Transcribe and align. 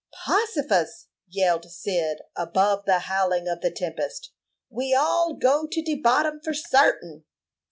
"Possifus!" 0.25 1.05
yelled 1.29 1.69
Cyd, 1.69 2.21
above 2.35 2.85
the 2.85 3.01
howling 3.01 3.47
of 3.47 3.61
the 3.61 3.69
tempest. 3.69 4.31
"We 4.67 4.95
all 4.95 5.35
go 5.35 5.67
to 5.67 5.79
de 5.83 5.93
bottom, 5.93 6.39
for 6.43 6.55
sartin." 6.55 7.23